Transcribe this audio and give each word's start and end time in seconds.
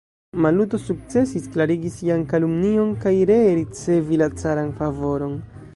Maluto 0.43 0.77
sukcesis 0.85 1.45
klarigi 1.57 1.91
sian 1.97 2.25
kalumnion 2.33 2.97
kaj 3.05 3.15
ree 3.33 3.53
ricevi 3.61 4.21
la 4.25 4.31
caran 4.43 4.75
favoron. 4.81 5.37